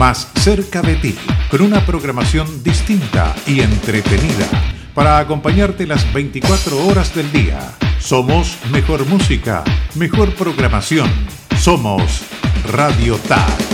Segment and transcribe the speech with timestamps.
[0.00, 1.14] más cerca de ti,
[1.50, 4.48] con una programación distinta y entretenida
[4.94, 7.60] para acompañarte las 24 horas del día.
[7.98, 9.62] Somos mejor música,
[9.96, 11.10] mejor programación.
[11.58, 12.22] Somos
[12.72, 13.69] Radio TAC.